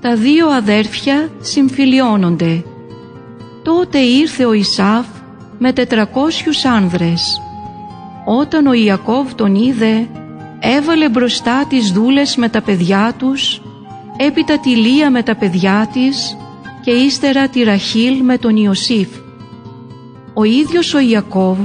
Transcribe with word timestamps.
Τα 0.00 0.16
δύο 0.16 0.48
αδέρφια 0.48 1.30
συμφιλιώνονται. 1.40 2.64
Τότε 3.62 3.98
ήρθε 3.98 4.44
ο 4.44 4.52
Ισάφ 4.52 5.06
με 5.58 5.72
τετρακόσιους 5.72 6.64
άνδρες. 6.64 7.40
Όταν 8.24 8.66
ο 8.66 8.72
Ιακώβ 8.72 9.32
τον 9.32 9.54
είδε, 9.54 10.08
έβαλε 10.60 11.08
μπροστά 11.08 11.66
τις 11.68 11.90
δούλες 11.90 12.36
με 12.36 12.48
τα 12.48 12.62
παιδιά 12.62 13.14
τους, 13.18 13.62
έπειτα 14.16 14.58
τη 14.58 14.76
Λία 14.76 15.10
με 15.10 15.22
τα 15.22 15.36
παιδιά 15.36 15.88
της 15.92 16.36
και 16.84 16.90
ύστερα 16.90 17.48
τη 17.48 17.62
Ραχήλ 17.62 18.22
με 18.22 18.38
τον 18.38 18.56
Ιωσήφ. 18.56 19.08
Ο 20.34 20.44
ίδιος 20.44 20.94
ο 20.94 20.98
Ιακώβ 20.98 21.58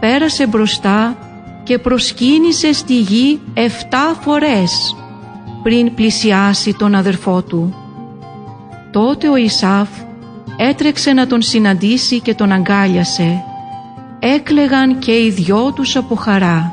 πέρασε 0.00 0.46
μπροστά 0.46 1.18
και 1.62 1.78
προσκύνησε 1.78 2.72
στη 2.72 3.00
γη 3.00 3.40
εφτά 3.54 4.16
φορές 4.20 4.96
πριν 5.66 5.94
πλησιάσει 5.94 6.74
τον 6.74 6.94
αδερφό 6.94 7.42
του. 7.42 7.74
Τότε 8.92 9.28
ο 9.28 9.36
Ισάφ 9.36 9.88
έτρεξε 10.56 11.12
να 11.12 11.26
τον 11.26 11.42
συναντήσει 11.42 12.20
και 12.20 12.34
τον 12.34 12.52
αγκάλιασε. 12.52 13.44
Έκλεγαν 14.18 14.98
και 14.98 15.12
οι 15.12 15.30
δυο 15.30 15.72
τους 15.72 15.96
από 15.96 16.14
χαρά. 16.14 16.72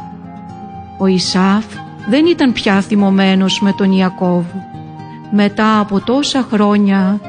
Ο 0.99 1.05
Ισάφ 1.05 1.65
δεν 2.09 2.25
ήταν 2.25 2.53
πια 2.53 2.81
θυμωμένος 2.81 3.61
με 3.61 3.73
τον 3.77 3.91
Ιακώβ. 3.91 4.45
Μετά 5.31 5.79
από 5.79 5.99
τόσα 5.99 6.47
χρόνια 6.51 7.19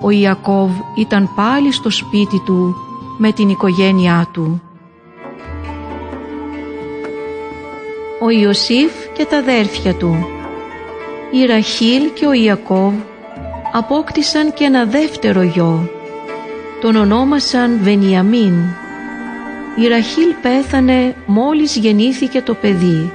ο 0.00 0.10
Ιακώβ 0.10 0.70
ήταν 0.96 1.30
πάλι 1.36 1.72
στο 1.72 1.90
σπίτι 1.90 2.42
του 2.44 2.74
με 3.18 3.32
την 3.32 3.48
οικογένειά 3.48 4.28
του. 4.32 4.62
Ο 8.22 8.30
Ιωσήφ 8.30 8.92
και 9.16 9.24
τα 9.24 9.36
αδέρφια 9.36 9.94
του 9.94 10.38
Η 11.32 11.46
Ραχήλ 11.46 12.02
και 12.14 12.26
ο 12.26 12.32
Ιακώβ 12.32 12.94
απόκτησαν 13.72 14.52
και 14.52 14.64
ένα 14.64 14.84
δεύτερο 14.84 15.42
γιο. 15.42 15.90
Τον 16.80 16.96
ονόμασαν 16.96 17.78
Βενιαμίν. 17.82 18.54
Η 19.76 19.88
Ραχήλ 19.88 20.34
πέθανε 20.42 21.14
μόλις 21.26 21.76
γεννήθηκε 21.76 22.42
το 22.42 22.54
παιδί. 22.54 23.12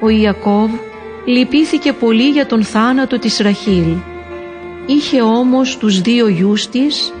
Ο 0.00 0.08
Ιακώβ 0.08 0.70
λυπήθηκε 1.24 1.92
πολύ 1.92 2.28
για 2.28 2.46
τον 2.46 2.64
θάνατο 2.64 3.18
της 3.18 3.38
Ραχήλ. 3.38 3.94
Είχε 4.86 5.22
όμως 5.22 5.76
τους 5.76 6.00
δύο 6.00 6.28
γιους 6.28 6.68
της, 6.68 7.12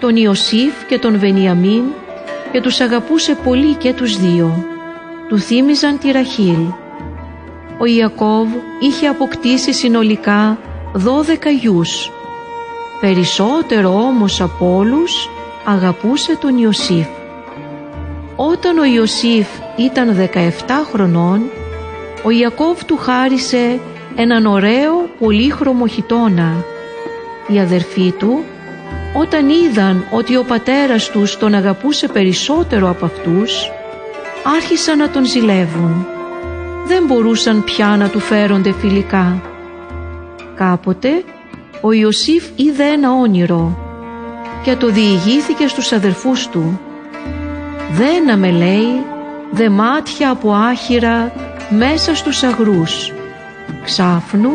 τον 0.00 0.16
Ιωσήφ 0.16 0.84
και 0.88 0.98
τον 0.98 1.18
Βενιαμίν 1.18 1.82
και 2.52 2.60
τους 2.60 2.80
αγαπούσε 2.80 3.34
πολύ 3.44 3.74
και 3.74 3.92
τους 3.92 4.16
δύο. 4.16 4.64
Του 5.28 5.38
θύμιζαν 5.38 5.98
τη 5.98 6.10
Ραχήλ. 6.10 6.81
Ο 7.78 7.84
Ιακώβ 7.84 8.48
είχε 8.80 9.06
αποκτήσει 9.06 9.72
συνολικά 9.72 10.58
δώδεκα 10.92 11.50
γιους. 11.50 12.10
Περισσότερο 13.00 13.94
όμως 13.94 14.40
από 14.40 14.76
όλους 14.76 15.30
αγαπούσε 15.64 16.36
τον 16.36 16.58
Ιωσήφ. 16.58 17.06
Όταν 18.36 18.78
ο 18.78 18.84
Ιωσήφ 18.84 19.46
ήταν 19.76 20.16
17 20.16 20.84
χρονών, 20.92 21.42
ο 22.24 22.30
Ιακώβ 22.30 22.82
του 22.82 22.96
χάρισε 22.96 23.80
έναν 24.16 24.46
ωραίο 24.46 25.08
πολύχρωμο 25.18 25.86
χιτώνα. 25.86 26.64
Οι 27.48 27.58
αδερφοί 27.58 28.12
του, 28.12 28.44
όταν 29.14 29.48
είδαν 29.48 30.04
ότι 30.10 30.36
ο 30.36 30.44
πατέρας 30.44 31.10
τους 31.10 31.36
τον 31.36 31.54
αγαπούσε 31.54 32.08
περισσότερο 32.08 32.88
από 32.88 33.04
αυτούς, 33.04 33.70
άρχισαν 34.56 34.98
να 34.98 35.10
τον 35.10 35.24
ζηλεύουν. 35.24 36.06
Δεν 36.86 37.04
μπορούσαν 37.06 37.64
πια 37.64 37.86
να 37.86 38.08
του 38.08 38.20
φέρονται 38.20 38.72
φιλικά. 38.72 39.42
Κάποτε 40.54 41.24
ο 41.80 41.92
Ιωσήφ 41.92 42.44
είδε 42.56 42.84
ένα 42.84 43.12
όνειρο 43.12 43.78
και 44.62 44.76
το 44.76 44.90
διηγήθηκε 44.90 45.66
στους 45.68 45.92
αδερφούς 45.92 46.48
του. 46.48 46.80
«Δέναμε» 47.92 48.50
λέει 48.50 49.04
«δεμάτια 49.50 50.30
από 50.30 50.52
άχυρα 50.52 51.32
μέσα 51.70 52.14
στους 52.14 52.42
αγρούς. 52.42 53.12
Ξάφνου 53.84 54.52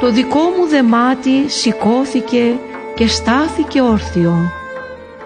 το 0.00 0.10
δικό 0.10 0.38
μου 0.38 0.66
δεμάτι 0.68 1.48
σηκώθηκε 1.48 2.54
και 2.94 3.06
στάθηκε 3.06 3.80
όρθιο. 3.80 4.52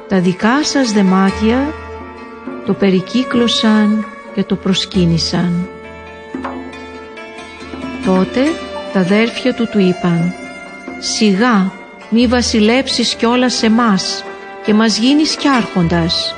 Τα 0.09 0.21
δικά 0.21 0.65
σας 0.65 0.93
δεμάτια 0.93 1.73
το 2.67 2.73
περικύκλωσαν 2.73 4.05
και 4.35 4.43
το 4.43 4.57
προσκύνησαν. 4.57 5.69
Τότε 8.07 8.41
τα 8.93 9.01
αδέρφια 9.01 9.55
του 9.55 9.69
του 9.69 9.79
είπαν 9.79 10.33
«Σιγά 10.99 11.73
μη 12.11 12.27
βασιλέψεις 12.27 13.15
κιόλας 13.15 13.55
σε 13.55 13.71
μας 13.71 14.25
και 14.65 14.75
μας 14.75 14.99
γίνεις 14.99 15.37
κι 15.37 15.49
άρχοντας» 15.49 16.35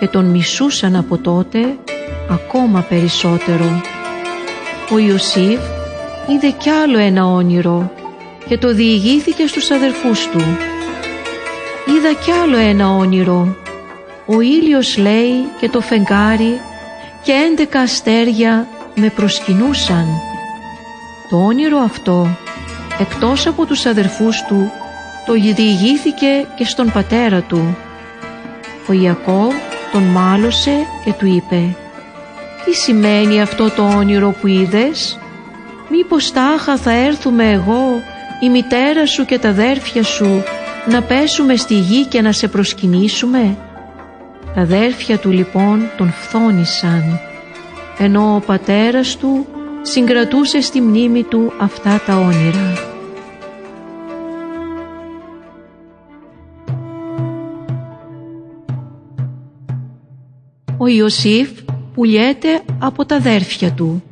και 0.00 0.06
τον 0.08 0.24
μισούσαν 0.24 0.96
από 0.96 1.18
τότε 1.18 1.76
ακόμα 2.30 2.80
περισσότερο. 2.80 3.82
Ο 4.90 4.98
Ιωσήφ 4.98 5.60
είδε 6.28 6.50
κι 6.58 6.70
άλλο 6.70 6.98
ένα 6.98 7.26
όνειρο 7.26 7.92
και 8.48 8.58
το 8.58 8.74
διηγήθηκε 8.74 9.46
στους 9.46 9.70
αδερφούς 9.70 10.28
του. 10.28 10.40
Είδα 11.86 12.12
κι 12.24 12.30
άλλο 12.42 12.56
ένα 12.56 12.90
όνειρο. 12.90 13.56
Ο 14.26 14.40
ήλιος 14.40 14.96
λέει 14.98 15.34
και 15.60 15.68
το 15.68 15.80
φεγγάρι 15.80 16.60
και 17.22 17.32
έντεκα 17.32 17.80
αστέρια 17.80 18.66
με 18.94 19.08
προσκυνούσαν. 19.08 20.06
Το 21.32 21.38
όνειρο 21.38 21.78
αυτό, 21.78 22.36
εκτός 22.98 23.46
από 23.46 23.66
τους 23.66 23.86
αδερφούς 23.86 24.42
του, 24.42 24.70
το 25.26 25.32
διηγήθηκε 25.32 26.46
και 26.56 26.64
στον 26.64 26.90
πατέρα 26.92 27.40
του. 27.40 27.76
Ο 28.88 28.92
Ιακώβ 28.92 29.54
τον 29.92 30.02
μάλωσε 30.02 30.86
και 31.04 31.12
του 31.12 31.26
είπε 31.26 31.76
«Τι 32.64 32.74
σημαίνει 32.74 33.40
αυτό 33.40 33.70
το 33.70 33.82
όνειρο 33.96 34.34
που 34.40 34.46
είδες» 34.46 35.18
Μήπως 35.90 36.32
τάχα 36.32 36.76
θα 36.76 36.92
έρθουμε 36.92 37.50
εγώ, 37.50 38.02
η 38.40 38.48
μητέρα 38.48 39.06
σου 39.06 39.24
και 39.24 39.38
τα 39.38 39.48
αδέρφια 39.48 40.02
σου 40.02 40.42
να 40.90 41.02
πέσουμε 41.02 41.56
στη 41.56 41.74
γη 41.74 42.06
και 42.06 42.20
να 42.20 42.32
σε 42.32 42.48
προσκυνήσουμε; 42.48 43.56
Τα 44.54 44.60
αδέρφια 44.60 45.18
του 45.18 45.30
λοιπόν 45.30 45.90
τον 45.96 46.12
φθόνησαν, 46.12 47.20
ενώ 47.98 48.34
ο 48.34 48.40
πατέρας 48.40 49.16
του 49.16 49.46
συγκρατούσε 49.82 50.60
στη 50.60 50.80
μνήμη 50.80 51.22
του 51.22 51.52
αυτά 51.60 52.00
τα 52.06 52.16
όνειρα. 52.16 52.72
Ο 60.78 60.86
Ιωσήφ 60.86 61.50
πουλιέται 61.94 62.62
από 62.78 63.04
τα 63.04 63.16
αδέρφια 63.16 63.72
του 63.72 64.02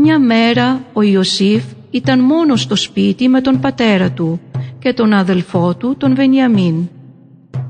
μια 0.00 0.18
μέρα 0.18 0.80
ο 0.92 1.02
Ιωσήφ 1.02 1.64
ήταν 1.90 2.20
μόνος 2.20 2.60
στο 2.60 2.76
σπίτι 2.76 3.28
με 3.28 3.40
τον 3.40 3.60
πατέρα 3.60 4.10
του 4.10 4.40
και 4.78 4.92
τον 4.92 5.12
αδελφό 5.12 5.74
του 5.74 5.96
τον 5.98 6.14
Βενιαμίν. 6.14 6.88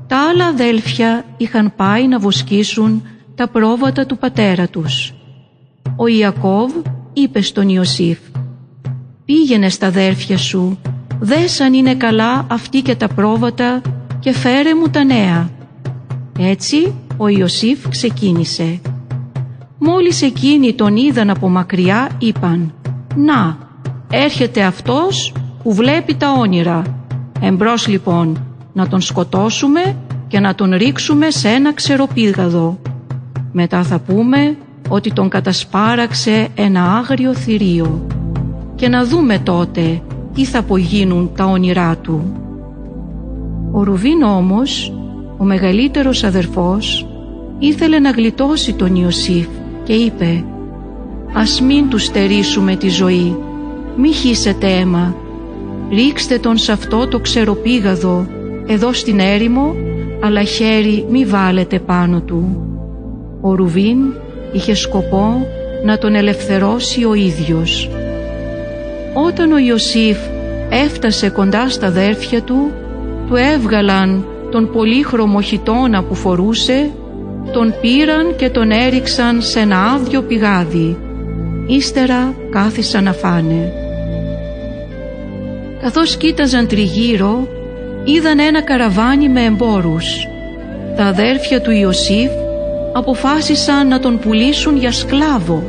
Τα 0.07 0.29
άλλα 0.29 0.45
αδέλφια 0.45 1.25
είχαν 1.37 1.73
πάει 1.75 2.07
να 2.07 2.19
βοσκήσουν 2.19 3.03
τα 3.35 3.47
πρόβατα 3.47 4.05
του 4.05 4.17
πατέρα 4.17 4.67
τους. 4.67 5.18
Ο 5.95 6.07
Ιακώβ 6.07 6.71
είπε 7.13 7.41
στον 7.41 7.69
Ιωσήφ 7.69 8.19
«Πήγαινε 9.25 9.69
στα 9.69 9.87
αδέρφια 9.87 10.37
σου, 10.37 10.79
δες 11.19 11.59
αν 11.59 11.73
είναι 11.73 11.95
καλά 11.95 12.45
αυτοί 12.49 12.81
και 12.81 12.95
τα 12.95 13.07
πρόβατα 13.07 13.81
και 14.19 14.33
φέρε 14.33 14.75
μου 14.75 14.87
τα 14.89 15.03
νέα». 15.03 15.49
Έτσι 16.39 16.93
ο 17.17 17.27
Ιωσήφ 17.27 17.87
ξεκίνησε. 17.89 18.81
Μόλις 19.77 20.21
εκείνοι 20.21 20.73
τον 20.73 20.95
είδαν 20.95 21.29
από 21.29 21.49
μακριά 21.49 22.09
είπαν 22.19 22.73
«Να, 23.15 23.57
έρχεται 24.11 24.63
αυτός 24.63 25.33
που 25.63 25.73
βλέπει 25.73 26.15
τα 26.15 26.31
όνειρα. 26.31 26.83
Εμπρός 27.41 27.87
λοιπόν 27.87 28.43
να 28.73 28.87
τον 28.87 29.01
σκοτώσουμε 29.01 29.97
και 30.27 30.39
να 30.39 30.55
τον 30.55 30.73
ρίξουμε 30.73 31.29
σε 31.29 31.49
ένα 31.49 31.73
ξεροπήγαδο. 31.73 32.79
Μετά 33.51 33.83
θα 33.83 33.99
πούμε 33.99 34.57
ότι 34.89 35.13
τον 35.13 35.29
κατασπάραξε 35.29 36.47
ένα 36.55 36.95
άγριο 36.97 37.33
θηρίο 37.33 38.07
και 38.75 38.89
να 38.89 39.05
δούμε 39.05 39.39
τότε 39.39 40.01
τι 40.33 40.45
θα 40.45 40.59
απογίνουν 40.59 41.31
τα 41.35 41.45
όνειρά 41.45 41.97
του. 41.97 42.33
Ο 43.71 43.83
Ρουβίν 43.83 44.21
όμως, 44.21 44.93
ο 45.37 45.43
μεγαλύτερος 45.43 46.23
αδερφός, 46.23 47.07
ήθελε 47.59 47.99
να 47.99 48.09
γλιτώσει 48.09 48.73
τον 48.73 48.95
Ιωσήφ 48.95 49.47
και 49.83 49.93
είπε 49.93 50.43
«Ας 51.33 51.61
μην 51.61 51.89
τους 51.89 52.03
στερήσουμε 52.03 52.75
τη 52.75 52.89
ζωή, 52.89 53.37
μη 53.95 54.11
χύσετε 54.11 54.67
αίμα, 54.67 55.15
ρίξτε 55.89 56.37
τον 56.37 56.57
σε 56.57 56.71
αυτό 56.71 57.07
το 57.07 57.19
ξεροπήγαδο 57.19 58.27
εδώ 58.67 58.93
στην 58.93 59.19
έρημο, 59.19 59.75
αλλά 60.23 60.43
χέρι 60.43 61.05
μη 61.09 61.25
βάλετε 61.25 61.79
πάνω 61.79 62.21
του». 62.21 62.63
Ο 63.41 63.55
Ρουβίν 63.55 63.97
είχε 64.51 64.73
σκοπό 64.75 65.47
να 65.83 65.97
τον 65.97 66.15
ελευθερώσει 66.15 67.03
ο 67.03 67.13
ίδιος. 67.13 67.89
Όταν 69.13 69.51
ο 69.51 69.57
Ιωσήφ 69.57 70.17
έφτασε 70.69 71.29
κοντά 71.29 71.69
στα 71.69 71.87
αδέρφια 71.87 72.41
του, 72.41 72.71
του 73.27 73.35
έβγαλαν 73.35 74.25
τον 74.51 74.71
πολύχρωμο 74.71 75.41
χιτώνα 75.41 76.03
που 76.03 76.15
φορούσε, 76.15 76.89
τον 77.51 77.73
πήραν 77.81 78.35
και 78.35 78.49
τον 78.49 78.71
έριξαν 78.71 79.41
σε 79.41 79.59
ένα 79.59 79.83
άδειο 79.83 80.21
πηγάδι. 80.21 80.97
Ύστερα 81.67 82.33
κάθισαν 82.49 83.03
να 83.03 83.13
φάνε. 83.13 83.73
Καθώς 85.81 86.17
κοίταζαν 86.17 86.67
τριγύρω, 86.67 87.47
είδαν 88.03 88.39
ένα 88.39 88.61
καραβάνι 88.61 89.29
με 89.29 89.43
εμπόρους. 89.43 90.27
Τα 90.95 91.05
αδέρφια 91.05 91.61
του 91.61 91.71
Ιωσήφ 91.71 92.31
αποφάσισαν 92.99 93.87
να 93.87 93.99
τον 93.99 94.19
πουλήσουν 94.19 94.77
για 94.77 94.91
σκλάβο. 94.91 95.63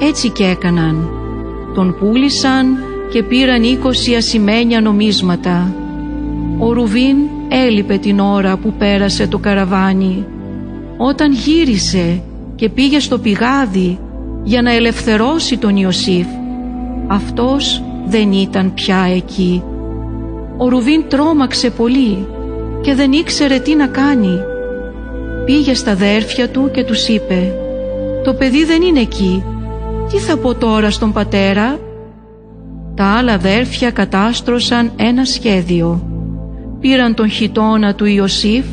Έτσι 0.00 0.28
και 0.30 0.44
έκαναν. 0.44 1.08
Τον 1.74 1.96
πούλησαν 1.98 2.76
και 3.10 3.22
πήραν 3.22 3.62
είκοσι 3.62 4.14
ασημένια 4.14 4.80
νομίσματα. 4.80 5.74
Ο 6.58 6.72
Ρουβίν 6.72 7.16
έλειπε 7.48 7.96
την 7.96 8.20
ώρα 8.20 8.56
που 8.56 8.72
πέρασε 8.78 9.26
το 9.26 9.38
καραβάνι. 9.38 10.26
Όταν 10.96 11.32
γύρισε 11.32 12.22
και 12.54 12.68
πήγε 12.68 12.98
στο 12.98 13.18
πηγάδι 13.18 13.98
για 14.42 14.62
να 14.62 14.72
ελευθερώσει 14.72 15.58
τον 15.58 15.76
Ιωσήφ, 15.76 16.26
αυτός 17.06 17.82
δεν 18.06 18.32
ήταν 18.32 18.74
πια 18.74 19.06
εκεί. 19.14 19.62
Ο 20.56 20.68
Ρουβίν 20.68 21.04
τρόμαξε 21.08 21.70
πολύ 21.70 22.26
και 22.80 22.94
δεν 22.94 23.12
ήξερε 23.12 23.58
τι 23.58 23.74
να 23.74 23.86
κάνει. 23.86 24.38
Πήγε 25.44 25.74
στα 25.74 25.90
αδέρφια 25.90 26.48
του 26.48 26.70
και 26.72 26.84
τους 26.84 27.08
είπε 27.08 27.54
«Το 28.24 28.34
παιδί 28.34 28.64
δεν 28.64 28.82
είναι 28.82 29.00
εκεί. 29.00 29.44
Τι 30.10 30.18
θα 30.18 30.36
πω 30.36 30.54
τώρα 30.54 30.90
στον 30.90 31.12
πατέρα» 31.12 31.78
Τα 32.94 33.04
άλλα 33.04 33.32
αδέρφια 33.32 33.90
κατάστρωσαν 33.90 34.92
ένα 34.96 35.24
σχέδιο. 35.24 36.06
Πήραν 36.80 37.14
τον 37.14 37.30
χιτώνα 37.30 37.94
του 37.94 38.04
Ιωσήφ, 38.04 38.64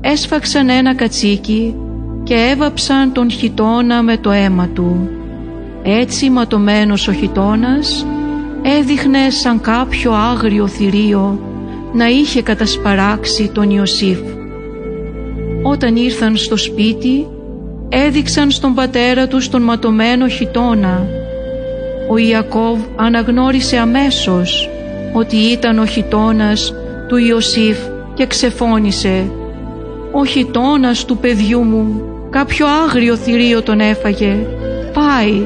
έσφαξαν 0.00 0.68
ένα 0.68 0.94
κατσίκι 0.94 1.74
και 2.22 2.34
έβαψαν 2.34 3.12
τον 3.12 3.30
χιτώνα 3.30 4.02
με 4.02 4.16
το 4.16 4.30
αίμα 4.30 4.68
του. 4.68 5.08
Έτσι 5.82 6.30
ματωμένος 6.30 7.08
ο 7.08 7.12
χιτώνας 7.12 8.06
έδειχνε 8.62 9.30
σαν 9.30 9.60
κάποιο 9.60 10.12
άγριο 10.12 10.66
θηρίο 10.66 11.40
να 11.92 12.08
είχε 12.08 12.42
κατασπαράξει 12.42 13.50
τον 13.54 13.70
Ιωσήφ. 13.70 14.18
Όταν 15.62 15.96
ήρθαν 15.96 16.36
στο 16.36 16.56
σπίτι 16.56 17.26
έδειξαν 17.88 18.50
στον 18.50 18.74
πατέρα 18.74 19.26
τους 19.26 19.48
τον 19.48 19.62
ματωμένο 19.62 20.28
χιτώνα 20.28 21.06
ο 22.10 22.16
Ιακώβ 22.16 22.78
αναγνώρισε 22.96 23.76
αμέσως 23.76 24.68
ότι 25.12 25.36
ήταν 25.36 25.78
ο 25.78 25.86
χιτώνας 25.86 26.74
του 27.08 27.16
Ιωσήφ 27.16 27.78
και 28.14 28.26
ξεφώνησε 28.26 29.30
«Ο 30.12 30.24
χιτώνας 30.24 31.04
του 31.04 31.16
παιδιού 31.16 31.62
μου 31.62 32.02
κάποιο 32.30 32.66
άγριο 32.66 33.16
θηρίο 33.16 33.62
τον 33.62 33.80
έφαγε. 33.80 34.46
Πάει, 34.92 35.42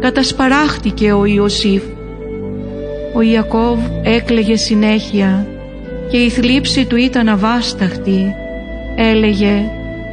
κατασπαράχτηκε 0.00 1.12
ο 1.12 1.24
Ιωσήφ». 1.24 1.82
Ο 3.14 3.20
Ιακώβ 3.20 3.78
έκλαιγε 4.02 4.56
συνέχεια 4.56 5.46
και 6.10 6.16
η 6.16 6.28
θλίψη 6.28 6.84
του 6.86 6.96
ήταν 6.96 7.28
αβάσταχτη. 7.28 8.34
Έλεγε 8.96 9.70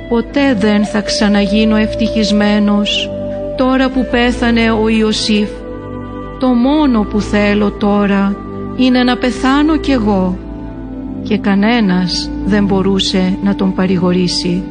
«Ποτέ 0.09 0.53
δεν 0.53 0.85
θα 0.85 1.01
ξαναγίνω 1.01 1.75
ευτυχισμένος 1.75 3.09
τώρα 3.57 3.89
που 3.89 4.07
πέθανε 4.12 4.71
ο 4.71 4.89
Ιωσήφ 4.89 5.50
το 6.39 6.47
μόνο 6.47 7.01
που 7.03 7.21
θέλω 7.21 7.71
τώρα 7.71 8.35
είναι 8.75 9.03
να 9.03 9.18
πεθάνω 9.18 9.77
κι 9.77 9.91
εγώ 9.91 10.38
και 11.24 11.38
κανένας 11.38 12.30
δεν 12.45 12.65
μπορούσε 12.65 13.38
να 13.44 13.56
τον 13.56 13.74
παρηγορήσει. 13.74 14.63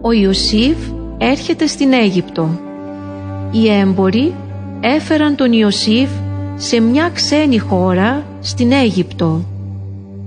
Ο 0.00 0.12
Ιωσήφ 0.12 0.76
έρχεται 1.18 1.66
στην 1.66 1.92
Αίγυπτο. 1.92 2.60
Οι 3.50 3.70
έμποροι 3.70 4.34
έφεραν 4.80 5.36
τον 5.36 5.52
Ιωσήφ 5.52 6.10
σε 6.56 6.80
μια 6.80 7.10
ξένη 7.14 7.58
χώρα 7.58 8.24
στην 8.40 8.72
Αίγυπτο. 8.72 9.44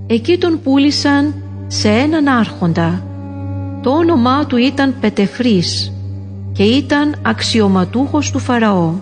Εκεί 0.07 0.37
τον 0.37 0.59
πούλησαν 0.63 1.33
σε 1.67 1.89
έναν 1.89 2.27
άρχοντα 2.27 3.03
το 3.81 3.89
όνομά 3.89 4.45
του 4.45 4.57
ήταν 4.57 4.95
Πετεφρής 4.99 5.93
και 6.51 6.63
ήταν 6.63 7.15
αξιωματούχος 7.21 8.31
του 8.31 8.39
Φαραώ. 8.39 8.93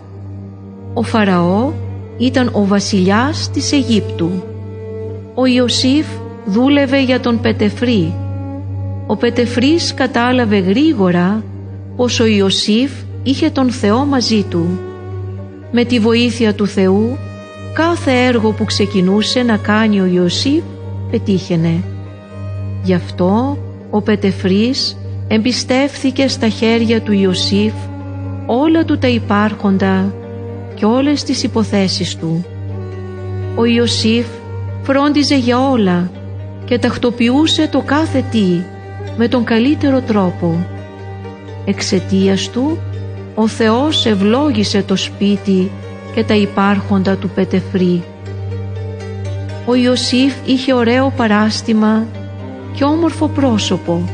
Ο 0.94 1.04
Φαραώ 1.04 1.72
ήταν 2.18 2.50
ο 2.54 2.66
βασιλιάς 2.66 3.50
της 3.50 3.72
Αιγύπτου. 3.72 4.32
Ο 5.36 5.46
Ιωσήφ 5.46 6.06
δούλευε 6.46 7.02
για 7.02 7.20
τον 7.20 7.42
Πετεφρή. 7.42 8.14
Ο 9.08 9.16
Πετεφρής 9.16 9.94
κατάλαβε 9.94 10.58
γρήγορα 10.58 11.44
πως 11.96 12.20
ο 12.20 12.26
Ιωσήφ 12.26 12.92
είχε 13.24 13.50
τον 13.50 13.70
Θεό 13.72 14.06
μαζί 14.06 14.44
του. 14.44 14.80
Με 15.72 15.84
τη 15.84 16.00
βοήθεια 16.00 16.54
του 16.54 16.68
Θεού 16.68 17.18
κάθε 17.74 18.12
έργο 18.12 18.52
που 18.52 18.66
ξεκινούσε 18.66 19.44
να 19.44 19.58
κάνει 19.58 20.02
ο 20.02 20.06
Ιωσήφ 20.06 20.64
πετύχαινε. 21.12 21.84
Γι' 22.84 22.94
αυτό 22.94 23.58
ο 23.90 24.02
Πετεφρής 24.02 24.98
εμπιστεύθηκε 25.28 26.28
στα 26.28 26.48
χέρια 26.50 27.02
του 27.02 27.12
Ιωσήφ 27.12 27.74
όλα 28.46 28.86
του 28.86 28.98
τα 28.98 29.08
υπάρχοντα 29.08 30.14
και 30.76 30.86
όλες 30.86 31.24
τις 31.24 31.44
υποθέσεις 31.44 32.16
του. 32.16 32.46
Ο 33.56 33.66
Ιωσήφ 33.66 34.26
φρόντιζε 34.82 35.36
για 35.36 35.70
όλα 35.70 36.12
και 36.66 36.80
τακτοποιούσε 36.80 37.68
το 37.68 37.82
κάθε 37.82 38.24
τι 38.32 38.62
με 39.18 39.28
τον 39.28 39.44
καλύτερο 39.44 40.02
τρόπο. 40.02 40.66
Εξαιτίας 41.66 42.50
του, 42.50 42.78
ο 43.42 43.48
Θεός 43.48 44.06
ευλόγησε 44.06 44.84
το 44.84 44.96
σπίτι 44.96 45.72
και 46.14 46.24
τα 46.24 46.34
υπάρχοντα 46.34 47.16
του 47.16 47.30
Πετεφρή. 47.30 48.04
Ο 49.66 49.76
Ιωσήφ 49.76 50.34
είχε 50.46 50.74
ωραίο 50.74 51.14
παράστημα 51.16 52.06
και 52.74 52.84
όμορφο 52.84 53.28
πρόσωπο. 53.28 54.10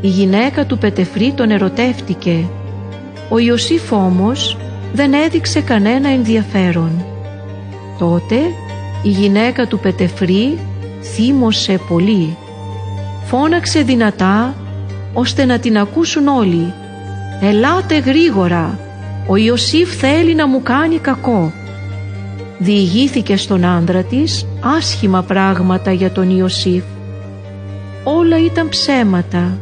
Η 0.00 0.08
γυναίκα 0.08 0.66
του 0.66 0.78
Πετεφρή 0.78 1.32
τον 1.32 1.50
ερωτεύτηκε. 1.50 2.48
Ο 3.28 3.38
Ιωσήφ 3.38 3.92
όμως 3.92 4.56
δεν 4.92 5.12
έδειξε 5.12 5.60
κανένα 5.60 6.08
ενδιαφέρον. 6.08 7.04
Τότε 7.98 8.36
η 9.02 9.08
γυναίκα 9.08 9.66
του 9.66 9.78
Πετεφρή 9.78 10.58
θύμωσε 11.02 11.80
πολύ. 11.88 12.36
Φώναξε 13.24 13.82
δυνατά 13.82 14.54
ώστε 15.12 15.44
να 15.44 15.58
την 15.58 15.78
ακούσουν 15.78 16.28
όλοι. 16.28 16.72
«Ελάτε 17.40 17.98
γρήγορα, 17.98 18.78
ο 19.26 19.36
Ιωσήφ 19.36 19.96
θέλει 19.96 20.34
να 20.34 20.46
μου 20.48 20.62
κάνει 20.62 20.98
κακό». 20.98 21.52
Διηγήθηκε 22.58 23.36
στον 23.36 23.64
άντρα 23.64 24.02
της 24.02 24.46
άσχημα 24.60 25.22
πράγματα 25.22 25.92
για 25.92 26.10
τον 26.10 26.36
Ιωσήφ 26.36 26.82
όλα 28.10 28.44
ήταν 28.44 28.68
ψέματα. 28.68 29.58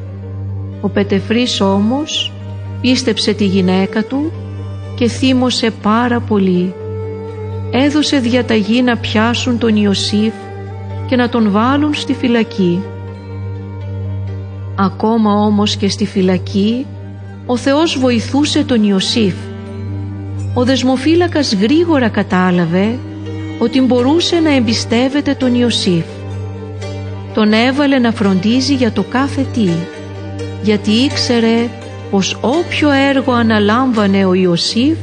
Ο 0.81 0.89
Πετεφρής 0.89 1.61
όμως 1.61 2.33
πίστεψε 2.81 3.33
τη 3.33 3.45
γυναίκα 3.45 4.05
του 4.05 4.33
και 4.95 5.09
θύμωσε 5.09 5.71
πάρα 5.83 6.21
πολύ. 6.21 6.75
Έδωσε 7.71 8.19
διαταγή 8.19 8.83
να 8.83 8.97
πιάσουν 8.97 9.59
τον 9.59 9.77
Ιωσήφ 9.77 10.33
και 11.07 11.17
να 11.17 11.29
τον 11.29 11.51
βάλουν 11.51 11.95
στη 11.95 12.15
φυλακή. 12.15 12.83
Ακόμα 14.79 15.33
όμως 15.33 15.77
και 15.77 15.89
στη 15.89 16.07
φυλακή 16.07 16.87
ο 17.47 17.57
Θεός 17.57 17.99
βοηθούσε 17.99 18.65
τον 18.65 18.83
Ιωσήφ. 18.85 19.35
Ο 20.55 20.65
δεσμοφύλακας 20.65 21.55
γρήγορα 21.55 22.09
κατάλαβε 22.09 22.99
ότι 23.59 23.81
μπορούσε 23.81 24.41
να 24.41 24.55
εμπιστεύεται 24.55 25.35
τον 25.35 25.55
Ιωσήφ 25.55 26.05
τον 27.37 27.53
έβαλε 27.53 27.99
να 27.99 28.13
φροντίζει 28.13 28.75
για 28.75 28.93
το 28.93 29.03
κάθε 29.03 29.47
τι, 29.53 29.69
γιατί 30.63 30.91
ήξερε 30.91 31.69
πως 32.11 32.39
όποιο 32.41 32.91
έργο 32.91 33.33
αναλάμβανε 33.33 34.25
ο 34.25 34.35
Ιωσήφ, 34.35 34.99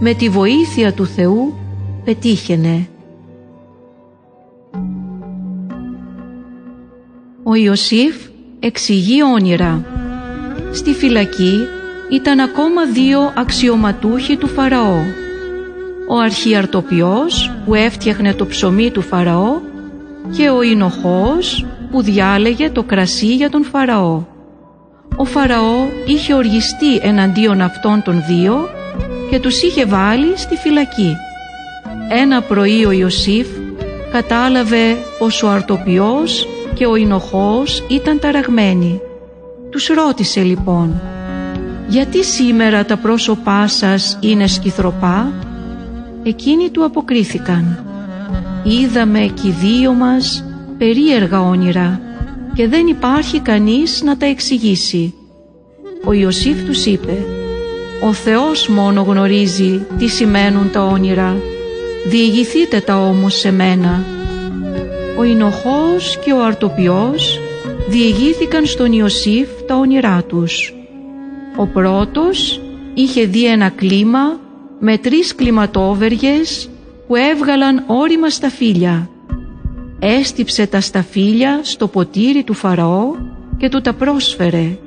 με 0.00 0.14
τη 0.14 0.28
βοήθεια 0.28 0.92
του 0.92 1.06
Θεού 1.06 1.54
πετύχαινε. 2.04 2.88
Ο 7.42 7.54
Ιωσήφ 7.54 8.16
εξηγεί 8.60 9.22
όνειρα. 9.22 9.97
Στη 10.78 10.94
φυλακή 10.94 11.66
ήταν 12.08 12.40
ακόμα 12.40 12.84
δύο 12.86 13.32
αξιωματούχοι 13.36 14.36
του 14.36 14.48
Φαραώ. 14.48 14.98
Ο 16.08 16.18
αρχιαρτοπιός 16.18 17.52
που 17.64 17.74
έφτιαχνε 17.74 18.34
το 18.34 18.46
ψωμί 18.46 18.90
του 18.90 19.02
Φαραώ 19.02 19.60
και 20.36 20.48
ο 20.48 20.62
Ινοχός 20.62 21.66
που 21.90 22.02
διάλεγε 22.02 22.70
το 22.70 22.82
κρασί 22.82 23.34
για 23.34 23.50
τον 23.50 23.64
Φαραώ. 23.64 24.22
ο 25.16 25.24
Φαραώ 25.24 25.88
είχε 26.06 26.34
οργιστεί 26.34 26.96
εναντίον 27.02 27.60
αυτών 27.60 28.02
των 28.02 28.24
δύο 28.28 28.68
και 29.30 29.38
τους 29.38 29.62
είχε 29.62 29.84
βάλει 29.84 30.32
στη 30.36 30.56
φυλακή. 30.56 31.16
Ένα 32.08 32.42
πρωί 32.42 32.84
ο 32.84 32.90
Ιωσήφ 32.90 33.46
κατάλαβε 34.12 34.96
πως 35.18 35.42
ο 35.42 35.48
αρτοπιός 35.48 36.48
και 36.74 36.86
ο 36.86 36.96
Ινοχός 36.96 37.84
ήταν 37.88 38.18
ταραγμένοι. 38.18 39.00
Τους 39.70 39.86
ρώτησε 39.86 40.42
λοιπόν 40.42 41.00
«Γιατί 41.88 42.24
σήμερα 42.24 42.84
τα 42.84 42.96
πρόσωπά 42.96 43.66
σας 43.66 44.18
είναι 44.20 44.46
σκυθροπά» 44.46 45.32
Εκείνοι 46.22 46.70
του 46.70 46.84
αποκρίθηκαν 46.84 47.84
«Είδαμε 48.64 49.30
κι 49.34 49.50
δύο 49.50 49.92
μας 49.92 50.44
περίεργα 50.78 51.40
όνειρα 51.40 52.00
και 52.54 52.68
δεν 52.68 52.86
υπάρχει 52.86 53.40
κανείς 53.40 54.02
να 54.02 54.16
τα 54.16 54.26
εξηγήσει». 54.26 55.14
Ο 56.04 56.12
Ιωσήφ 56.12 56.64
τους 56.64 56.86
είπε 56.86 57.26
«Ο 58.02 58.12
Θεός 58.12 58.68
μόνο 58.68 59.02
γνωρίζει 59.02 59.86
τι 59.98 60.08
σημαίνουν 60.08 60.70
τα 60.70 60.84
όνειρα, 60.84 61.36
διηγηθείτε 62.06 62.80
τα 62.80 62.98
όμως 62.98 63.34
σε 63.34 63.50
μένα». 63.50 64.04
Ο 65.18 65.24
Ινοχός 65.24 66.18
και 66.24 66.32
ο 66.32 66.44
Αρτοπιός 66.44 67.40
διηγήθηκαν 67.88 68.66
στον 68.66 68.92
Ιωσήφ 68.92 69.48
τα 69.66 69.76
όνειρά 69.76 70.22
τους. 70.22 70.74
Ο 71.56 71.66
πρώτος 71.66 72.60
είχε 72.94 73.24
δει 73.24 73.46
ένα 73.46 73.68
κλίμα 73.68 74.40
με 74.80 74.98
τρεις 74.98 75.34
κλιματόβεργες 75.34 76.70
που 77.06 77.16
έβγαλαν 77.16 77.84
όρημα 77.86 78.30
σταφύλια. 78.30 79.10
Έστυψε 79.98 80.66
τα 80.66 80.80
σταφύλια 80.80 81.60
στο 81.62 81.88
ποτήρι 81.88 82.42
του 82.42 82.54
Φαραώ 82.54 83.14
και 83.56 83.68
του 83.68 83.80
τα 83.80 83.92
πρόσφερε. 83.92 84.78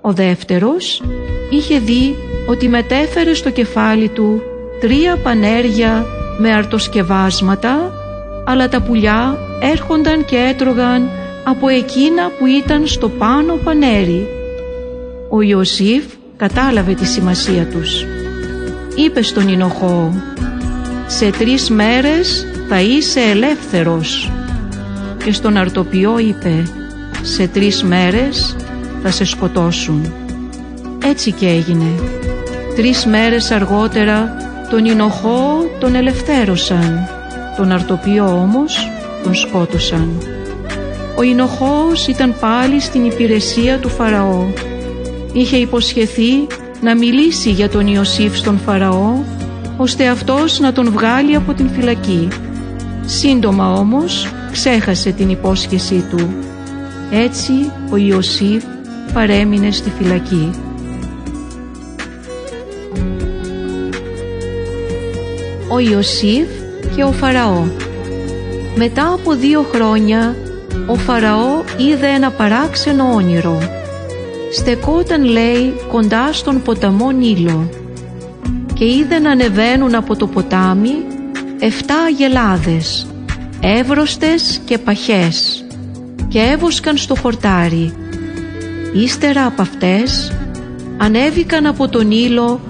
Ο 0.00 0.12
δεύτερος 0.12 1.02
είχε 1.50 1.78
δει 1.78 2.14
ότι 2.48 2.68
μετέφερε 2.68 3.34
στο 3.34 3.50
κεφάλι 3.50 4.08
του 4.08 4.42
τρία 4.80 5.16
πανέρια 5.16 6.06
με 6.38 6.52
αρτοσκευάσματα 6.52 7.92
αλλά 8.46 8.68
τα 8.68 8.82
πουλιά 8.82 9.38
έρχονταν 9.60 10.24
και 10.24 10.36
έτρωγαν 10.36 11.10
από 11.50 11.68
εκείνα 11.68 12.30
που 12.38 12.46
ήταν 12.46 12.86
στο 12.86 13.08
πάνω 13.08 13.54
πανέρι. 13.54 14.26
Ο 15.30 15.42
Ιωσήφ 15.42 16.04
κατάλαβε 16.36 16.94
τη 16.94 17.06
σημασία 17.06 17.66
τους. 17.66 18.04
Είπε 18.94 19.22
στον 19.22 19.48
Ινοχό 19.48 20.14
«Σε 21.06 21.30
τρεις 21.30 21.70
μέρες 21.70 22.46
θα 22.68 22.80
είσαι 22.80 23.20
ελεύθερος» 23.20 24.30
και 25.24 25.32
στον 25.32 25.56
Αρτοπιό 25.56 26.18
είπε 26.18 26.62
«Σε 27.22 27.46
τρεις 27.46 27.82
μέρες 27.82 28.56
θα 29.02 29.10
σε 29.10 29.24
σκοτώσουν». 29.24 30.12
Έτσι 31.04 31.32
και 31.32 31.46
έγινε. 31.46 32.00
Τρεις 32.76 33.06
μέρες 33.06 33.50
αργότερα 33.50 34.36
τον 34.70 34.84
Ινοχό 34.84 35.70
τον 35.80 35.94
ελευθέρωσαν, 35.94 37.08
τον 37.56 37.72
Αρτοπιό 37.72 38.26
όμως 38.26 38.90
τον 39.22 39.34
σκότωσαν. 39.34 40.37
Ο 41.18 41.22
Ινοχός 41.22 42.06
ήταν 42.06 42.34
πάλι 42.40 42.80
στην 42.80 43.04
υπηρεσία 43.04 43.78
του 43.78 43.88
Φαραώ. 43.88 44.46
Είχε 45.32 45.56
υποσχεθεί 45.56 46.46
να 46.80 46.96
μιλήσει 46.96 47.50
για 47.50 47.68
τον 47.68 47.86
Ιωσήφ 47.86 48.36
στον 48.36 48.58
Φαραώ, 48.58 49.24
ώστε 49.76 50.08
αυτός 50.08 50.58
να 50.58 50.72
τον 50.72 50.90
βγάλει 50.90 51.34
από 51.34 51.52
την 51.52 51.70
φυλακή. 51.70 52.28
Σύντομα 53.04 53.72
όμως 53.72 54.32
ξέχασε 54.52 55.10
την 55.10 55.30
υπόσχεσή 55.30 56.04
του. 56.10 56.34
Έτσι 57.10 57.52
ο 57.90 57.96
Ιωσήφ 57.96 58.64
παρέμεινε 59.12 59.70
στη 59.70 59.90
φυλακή. 59.90 60.50
Ο 65.68 65.78
Ιωσήφ 65.78 66.48
και 66.96 67.02
ο 67.02 67.12
Φαραώ 67.12 67.66
Μετά 68.76 69.12
από 69.12 69.34
δύο 69.34 69.62
χρόνια 69.72 70.36
ο 70.86 70.94
Φαραώ 70.94 71.64
είδε 71.76 72.06
ένα 72.06 72.30
παράξενο 72.30 73.12
όνειρο. 73.14 73.58
Στεκόταν 74.52 75.24
λέει 75.24 75.74
κοντά 75.88 76.32
στον 76.32 76.62
ποταμό 76.62 77.10
Νείλο 77.10 77.70
και 78.74 78.84
είδε 78.84 79.18
να 79.18 79.30
ανεβαίνουν 79.30 79.94
από 79.94 80.16
το 80.16 80.26
ποτάμι 80.26 80.94
εφτά 81.58 82.02
αγελάδες, 82.02 83.06
εύρωστες 83.60 84.60
και 84.64 84.78
παχές 84.78 85.64
και 86.28 86.38
έβοσκαν 86.38 86.96
στο 86.96 87.14
χορτάρι. 87.14 87.94
Ύστερα 88.92 89.46
από 89.46 89.62
αυτές 89.62 90.32
ανέβηκαν 90.96 91.66
από 91.66 91.88
τον 91.88 92.06
Νείλο 92.06 92.60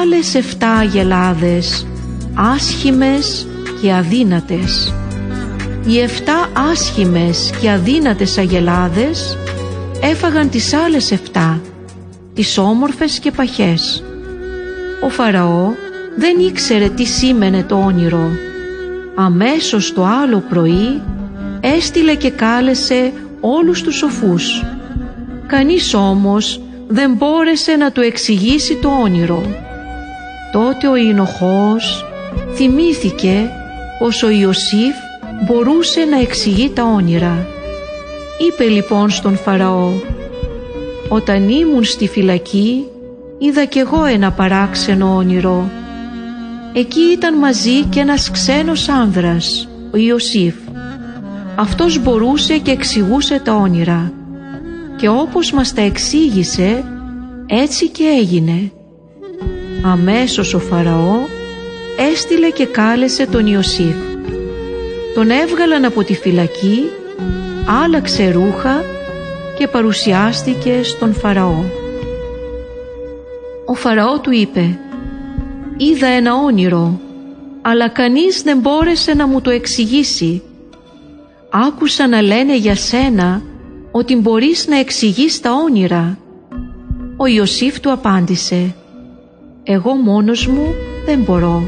άλλες 0.00 0.34
εφτά 0.34 0.70
αγελάδες, 0.70 1.86
άσχημες 2.34 3.46
και 3.82 3.92
αδύνατες 3.92 4.94
οι 5.86 5.98
εφτά 5.98 6.48
άσχημες 6.70 7.50
και 7.60 7.70
αδύνατες 7.70 8.38
αγελάδες 8.38 9.38
έφαγαν 10.02 10.50
τις 10.50 10.74
άλλες 10.74 11.10
εφτά, 11.10 11.60
τις 12.34 12.58
όμορφες 12.58 13.18
και 13.18 13.30
παχές. 13.30 14.04
Ο 15.04 15.08
Φαραώ 15.08 15.72
δεν 16.16 16.38
ήξερε 16.38 16.88
τι 16.88 17.04
σήμαινε 17.04 17.62
το 17.62 17.76
όνειρο. 17.76 18.30
Αμέσως 19.14 19.92
το 19.92 20.04
άλλο 20.04 20.42
πρωί 20.48 21.02
έστειλε 21.60 22.14
και 22.14 22.30
κάλεσε 22.30 23.12
όλους 23.40 23.82
τους 23.82 23.96
σοφούς. 23.96 24.64
Κανείς 25.46 25.94
όμως 25.94 26.60
δεν 26.88 27.12
μπόρεσε 27.12 27.76
να 27.76 27.92
του 27.92 28.00
εξηγήσει 28.00 28.76
το 28.76 28.88
όνειρο. 29.02 29.42
Τότε 30.52 30.88
ο 30.88 30.96
Ινοχός 30.96 32.06
θυμήθηκε 32.54 33.50
πως 33.98 34.22
ο 34.22 34.30
Ιωσήφ 34.30 34.94
μπορούσε 35.46 36.04
να 36.04 36.20
εξηγεί 36.20 36.70
τα 36.70 36.84
όνειρα. 36.84 37.46
Είπε 38.48 38.64
λοιπόν 38.64 39.10
στον 39.10 39.36
Φαραώ 39.36 39.90
«Όταν 41.08 41.48
ήμουν 41.48 41.84
στη 41.84 42.08
φυλακή 42.08 42.84
είδα 43.38 43.64
κι 43.64 43.78
εγώ 43.78 44.04
ένα 44.04 44.32
παράξενο 44.32 45.16
όνειρο. 45.16 45.70
Εκεί 46.72 47.00
ήταν 47.00 47.38
μαζί 47.38 47.84
και 47.84 48.00
ένας 48.00 48.30
ξένος 48.30 48.88
άνδρας, 48.88 49.68
ο 49.92 49.96
Ιωσήφ. 49.96 50.54
Αυτός 51.56 52.02
μπορούσε 52.02 52.58
και 52.58 52.70
εξηγούσε 52.70 53.40
τα 53.44 53.54
όνειρα 53.54 54.12
και 54.96 55.08
όπως 55.08 55.52
μας 55.52 55.74
τα 55.74 55.82
εξήγησε 55.82 56.84
έτσι 57.46 57.88
και 57.88 58.04
έγινε. 58.20 58.72
Αμέσως 59.84 60.54
ο 60.54 60.58
Φαραώ 60.58 61.16
έστειλε 62.12 62.50
και 62.50 62.66
κάλεσε 62.66 63.26
τον 63.26 63.46
Ιωσήφ 63.46 64.09
τον 65.14 65.30
έβγαλαν 65.30 65.84
από 65.84 66.04
τη 66.04 66.14
φυλακή, 66.14 66.90
άλλαξε 67.84 68.30
ρούχα 68.30 68.82
και 69.58 69.68
παρουσιάστηκε 69.68 70.80
στον 70.82 71.14
Φαραώ. 71.14 71.64
Ο 73.66 73.74
Φαραώ 73.74 74.18
του 74.20 74.30
είπε 74.32 74.78
«Είδα 75.76 76.06
ένα 76.06 76.34
όνειρο, 76.34 77.00
αλλά 77.62 77.88
κανείς 77.88 78.42
δεν 78.42 78.58
μπόρεσε 78.58 79.14
να 79.14 79.26
μου 79.26 79.40
το 79.40 79.50
εξηγήσει. 79.50 80.42
Άκουσα 81.50 82.08
να 82.08 82.22
λένε 82.22 82.56
για 82.56 82.74
σένα 82.74 83.42
ότι 83.90 84.16
μπορείς 84.16 84.66
να 84.68 84.78
εξηγείς 84.78 85.40
τα 85.40 85.50
όνειρα». 85.52 86.18
Ο 87.16 87.26
Ιωσήφ 87.26 87.80
του 87.80 87.92
απάντησε 87.92 88.74
«Εγώ 89.62 89.94
μόνος 89.94 90.46
μου 90.46 90.74
δεν 91.04 91.18
μπορώ, 91.18 91.62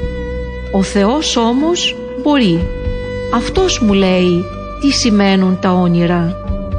ο 0.73 0.83
Θεός 0.83 1.37
όμως 1.37 1.97
μπορεί». 2.23 2.82
Αυτός 3.35 3.81
μου 3.81 3.93
λέει 3.93 4.45
τι 4.81 4.91
σημαίνουν 4.91 5.59
τα 5.61 5.73
όνειρα. 5.73 6.37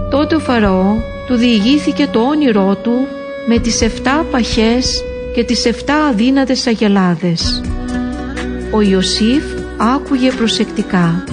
Τότε 0.10 0.36
ο 0.36 0.40
Φαραώ 0.40 0.96
του 1.28 1.36
διηγήθηκε 1.36 2.08
το 2.12 2.20
όνειρό 2.20 2.76
του 2.76 3.08
με 3.48 3.58
τις 3.58 3.82
7 3.82 3.88
παχές 4.32 5.04
και 5.36 5.44
τις 5.44 5.66
7 5.66 5.70
αδύνατες 6.10 6.68
αγελάδες. 6.68 7.62
Ο 8.72 8.82
Ιωσήφ 8.82 9.44
άκουγε 9.78 10.32
προσεκτικά. 10.32 11.24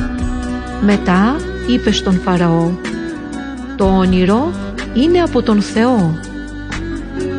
Μετά 0.81 1.37
είπε 1.67 1.93
στον 1.93 2.21
Φαραώ 2.25 2.71
«Το 3.77 3.85
όνειρο 3.85 4.53
είναι 4.95 5.19
από 5.19 5.43
τον 5.43 5.63
Θεό». 5.63 6.19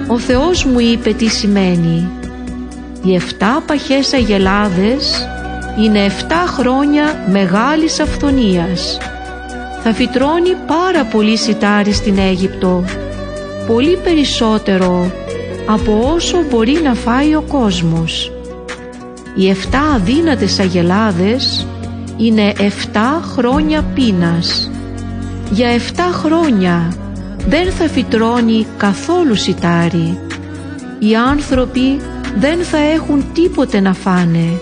Ο 0.07 0.19
Θεός 0.19 0.65
μου 0.65 0.79
είπε 0.79 1.13
τι 1.13 1.27
σημαίνει. 1.27 2.09
Οι 3.03 3.15
7 3.15 3.63
παχές 3.65 4.13
αγελάδες 4.13 5.27
είναι 5.77 6.05
7 6.05 6.11
χρόνια 6.47 7.25
μεγάλης 7.31 7.99
αυθονίας. 7.99 8.97
Θα 9.83 9.93
φυτρώνει 9.93 10.55
πάρα 10.67 11.05
πολύ 11.05 11.37
σιτάρι 11.37 11.91
στην 11.91 12.17
Αίγυπτο, 12.17 12.83
πολύ 13.67 13.97
περισσότερο 14.03 15.11
από 15.65 16.11
όσο 16.15 16.43
μπορεί 16.49 16.79
να 16.83 16.93
φάει 16.93 17.35
ο 17.35 17.41
κόσμος. 17.47 18.31
Οι 19.35 19.49
7 19.49 19.55
αδύνατες 19.95 20.59
αγελάδες 20.59 21.67
είναι 22.17 22.53
7 22.57 23.21
χρόνια 23.21 23.81
πείνας. 23.81 24.71
Για 25.51 25.69
7 25.69 26.11
χρόνια 26.11 26.93
δεν 27.47 27.71
θα 27.71 27.87
φυτρώνει 27.87 28.65
καθόλου 28.77 29.35
σιτάρι. 29.35 30.19
Οι 30.99 31.15
άνθρωποι 31.15 31.99
δεν 32.39 32.59
θα 32.63 32.77
έχουν 32.77 33.25
τίποτε 33.33 33.79
να 33.79 33.93
φάνε 33.93 34.59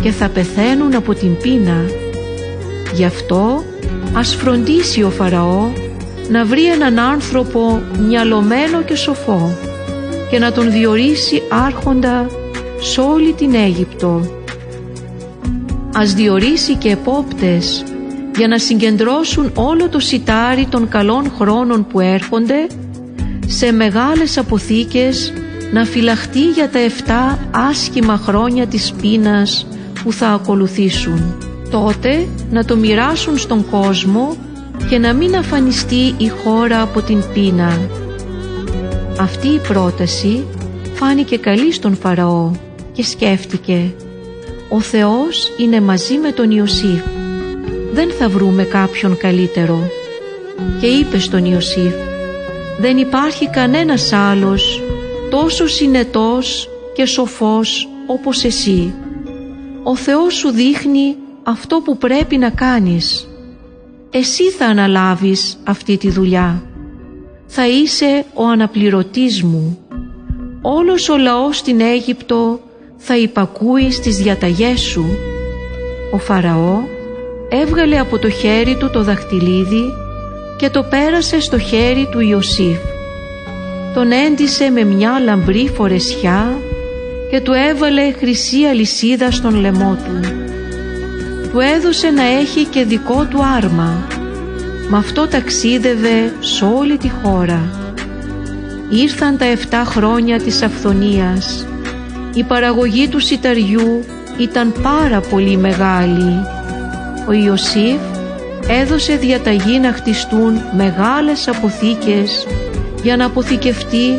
και 0.00 0.10
θα 0.10 0.28
πεθαίνουν 0.28 0.94
από 0.94 1.14
την 1.14 1.36
πείνα. 1.36 1.84
Γι' 2.94 3.04
αυτό 3.04 3.64
ας 4.14 4.34
φροντίσει 4.34 5.02
ο 5.02 5.10
Φαραώ 5.10 5.72
να 6.28 6.44
βρει 6.44 6.64
έναν 6.64 6.98
άνθρωπο 6.98 7.82
μυαλωμένο 8.06 8.82
και 8.82 8.94
σοφό 8.94 9.56
και 10.30 10.38
να 10.38 10.52
τον 10.52 10.70
διορίσει 10.70 11.42
άρχοντα 11.66 12.26
σε 12.80 13.00
όλη 13.00 13.32
την 13.32 13.54
Αίγυπτο. 13.54 14.20
Ας 15.94 16.14
διορίσει 16.14 16.74
και 16.74 16.90
επόπτες 16.90 17.84
για 18.36 18.48
να 18.48 18.58
συγκεντρώσουν 18.58 19.50
όλο 19.54 19.88
το 19.88 19.98
σιτάρι 19.98 20.66
των 20.66 20.88
καλών 20.88 21.32
χρόνων 21.38 21.86
που 21.86 22.00
έρχονται 22.00 22.66
σε 23.46 23.72
μεγάλες 23.72 24.38
αποθήκες 24.38 25.32
να 25.72 25.84
φυλαχτεί 25.84 26.50
για 26.50 26.68
τα 26.68 26.78
7 27.34 27.38
άσχημα 27.50 28.16
χρόνια 28.16 28.66
της 28.66 28.92
πείνας 29.00 29.66
που 30.02 30.12
θα 30.12 30.28
ακολουθήσουν. 30.28 31.34
Τότε 31.70 32.28
να 32.50 32.64
το 32.64 32.76
μοιράσουν 32.76 33.38
στον 33.38 33.70
κόσμο 33.70 34.36
και 34.88 34.98
να 34.98 35.12
μην 35.12 35.36
αφανιστεί 35.36 36.14
η 36.16 36.28
χώρα 36.28 36.82
από 36.82 37.00
την 37.00 37.22
πείνα. 37.34 37.78
Αυτή 39.20 39.48
η 39.48 39.58
πρόταση 39.68 40.44
φάνηκε 40.94 41.36
καλή 41.36 41.72
στον 41.72 41.96
Φαραώ 41.96 42.50
και 42.92 43.02
σκέφτηκε 43.02 43.94
«Ο 44.68 44.80
Θεός 44.80 45.52
είναι 45.58 45.80
μαζί 45.80 46.14
με 46.16 46.32
τον 46.32 46.50
Ιωσήφ, 46.50 47.02
δεν 47.92 48.10
θα 48.18 48.28
βρούμε 48.28 48.62
κάποιον 48.62 49.16
καλύτερο». 49.16 49.90
Και 50.80 50.86
είπε 50.86 51.18
στον 51.18 51.44
Ιωσήφ 51.44 51.92
«Δεν 52.80 52.96
υπάρχει 52.96 53.50
κανένας 53.50 54.12
άλλος 54.12 54.82
τόσο 55.30 55.66
συνετός 55.66 56.68
και 56.94 57.06
σοφός 57.06 57.88
όπως 58.06 58.44
εσύ. 58.44 58.94
Ο 59.82 59.96
Θεός 59.96 60.34
σου 60.34 60.50
δείχνει 60.50 61.16
αυτό 61.42 61.80
που 61.84 61.96
πρέπει 61.96 62.36
να 62.36 62.50
κάνεις. 62.50 63.28
Εσύ 64.10 64.50
θα 64.50 64.66
αναλάβεις 64.66 65.56
αυτή 65.64 65.96
τη 65.96 66.10
δουλειά. 66.10 66.62
Θα 67.46 67.68
είσαι 67.68 68.24
ο 68.34 68.46
αναπληρωτής 68.46 69.42
μου. 69.42 69.78
Όλος 70.62 71.08
ο 71.08 71.16
λαός 71.16 71.56
στην 71.56 71.80
Αίγυπτο 71.80 72.60
θα 72.96 73.16
υπακούει 73.16 73.90
στις 73.90 74.16
διαταγές 74.16 74.80
σου. 74.80 75.04
Ο 76.12 76.18
Φαραώ 76.18 76.78
έβγαλε 77.48 77.98
από 77.98 78.18
το 78.18 78.30
χέρι 78.30 78.76
του 78.76 78.90
το 78.90 79.02
δαχτυλίδι 79.02 79.84
και 80.56 80.70
το 80.70 80.82
πέρασε 80.82 81.40
στο 81.40 81.58
χέρι 81.58 82.08
του 82.10 82.20
Ιωσήφ 82.20 82.78
τον 83.94 84.12
έντισε 84.12 84.70
με 84.70 84.84
μια 84.84 85.20
λαμπρή 85.20 85.68
φορεσιά 85.74 86.58
και 87.32 87.40
του 87.40 87.52
έβαλε 87.52 88.12
χρυσή 88.12 88.64
αλυσίδα 88.64 89.30
στον 89.30 89.54
λαιμό 89.54 89.98
του. 90.04 90.20
Του 91.52 91.60
έδωσε 91.60 92.10
να 92.10 92.22
έχει 92.22 92.64
και 92.64 92.84
δικό 92.84 93.26
του 93.30 93.44
άρμα. 93.56 94.06
Μ' 94.90 94.94
αυτό 94.94 95.28
ταξίδευε 95.28 96.32
σε 96.40 96.64
όλη 96.64 96.96
τη 96.96 97.10
χώρα. 97.10 97.60
Ήρθαν 98.90 99.38
τα 99.38 99.46
7 99.70 99.82
χρόνια 99.84 100.38
της 100.38 100.62
αυθονίας. 100.62 101.66
Η 102.34 102.42
παραγωγή 102.42 103.08
του 103.08 103.18
σιταριού 103.18 104.04
ήταν 104.38 104.74
πάρα 104.82 105.20
πολύ 105.20 105.56
μεγάλη. 105.56 106.40
Ο 107.28 107.32
Ιωσήφ 107.32 108.00
έδωσε 108.68 109.16
διαταγή 109.16 109.78
να 109.78 109.92
χτιστούν 109.92 110.60
μεγάλες 110.76 111.48
αποθήκες 111.48 112.46
για 113.02 113.16
να 113.16 113.24
αποθηκευτεί 113.24 114.18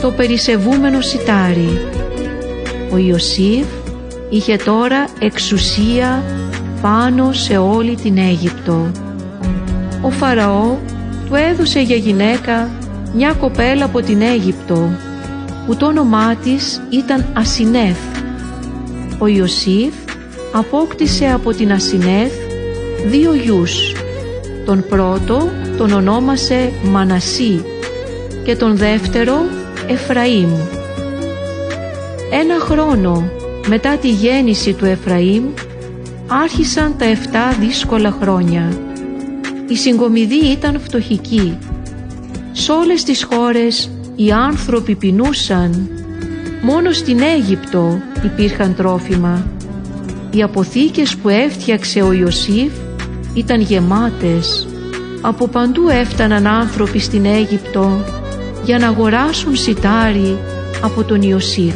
το 0.00 0.10
περισεβούμενο 0.10 1.00
σιτάρι. 1.00 2.02
Ο 2.94 2.96
Ιωσήφ 2.96 3.66
είχε 4.30 4.56
τώρα 4.56 5.08
εξουσία 5.18 6.22
πάνω 6.82 7.32
σε 7.32 7.56
όλη 7.56 7.94
την 7.94 8.18
Αίγυπτο. 8.18 8.90
Ο 10.02 10.10
Φαραώ 10.10 10.76
του 11.26 11.34
έδωσε 11.34 11.80
για 11.80 11.96
γυναίκα 11.96 12.70
μια 13.14 13.32
κοπέλα 13.32 13.84
από 13.84 14.00
την 14.00 14.22
Αίγυπτο 14.22 14.90
που 15.66 15.76
το 15.76 15.86
όνομά 15.86 16.36
της 16.36 16.80
ήταν 16.90 17.26
Ασινέθ. 17.32 17.98
Ο 19.18 19.26
Ιωσήφ 19.26 19.94
απόκτησε 20.52 21.26
από 21.26 21.52
την 21.52 21.72
Ασινέθ 21.72 22.32
δύο 23.06 23.34
γιους. 23.34 23.92
Τον 24.64 24.84
πρώτο 24.88 25.48
τον 25.76 25.92
ονόμασε 25.92 26.72
Μανασί 26.82 27.64
και 28.44 28.56
τον 28.56 28.76
δεύτερο 28.76 29.34
Εφραήμ. 29.88 30.83
Ένα 32.40 32.60
χρόνο 32.60 33.30
μετά 33.66 33.96
τη 33.96 34.08
γέννηση 34.08 34.72
του 34.72 34.84
Εφραήμ 34.84 35.44
άρχισαν 36.26 36.94
τα 36.98 37.06
7 37.06 37.56
δύσκολα 37.60 38.16
χρόνια. 38.20 38.72
Η 39.68 39.76
συγκομιδή 39.76 40.46
ήταν 40.46 40.80
φτωχική. 40.80 41.58
Σ' 42.52 42.68
όλες 42.68 43.04
τις 43.04 43.26
χώρες 43.32 43.90
οι 44.16 44.32
άνθρωποι 44.32 44.94
πεινούσαν. 44.94 45.88
Μόνο 46.62 46.92
στην 46.92 47.20
Αίγυπτο 47.20 48.00
υπήρχαν 48.24 48.74
τρόφιμα. 48.74 49.46
Οι 50.30 50.42
αποθήκες 50.42 51.16
που 51.16 51.28
έφτιαξε 51.28 52.02
ο 52.02 52.12
Ιωσήφ 52.12 52.72
ήταν 53.34 53.60
γεμάτες. 53.60 54.66
Από 55.20 55.48
παντού 55.48 55.88
έφταναν 55.88 56.46
άνθρωποι 56.46 56.98
στην 56.98 57.24
Αίγυπτο 57.24 58.04
για 58.64 58.78
να 58.78 58.88
αγοράσουν 58.88 59.56
σιτάρι 59.56 60.38
από 60.82 61.04
τον 61.04 61.22
Ιωσήφ. 61.22 61.74